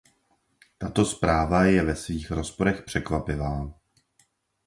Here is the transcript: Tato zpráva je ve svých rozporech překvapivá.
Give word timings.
Tato 0.77 1.05
zpráva 1.05 1.63
je 1.65 1.83
ve 1.83 1.95
svých 1.95 2.31
rozporech 2.31 2.81
překvapivá. 2.81 3.73